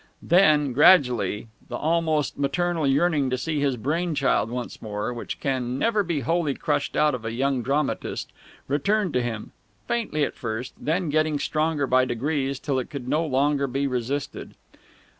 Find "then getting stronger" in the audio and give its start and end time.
10.79-11.85